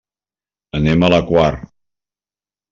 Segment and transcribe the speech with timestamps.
[0.79, 1.47] Anem a la Quar.